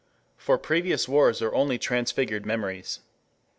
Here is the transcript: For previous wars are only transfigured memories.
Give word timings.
For 0.35 0.57
previous 0.57 1.07
wars 1.07 1.43
are 1.43 1.53
only 1.53 1.77
transfigured 1.77 2.43
memories. 2.43 3.01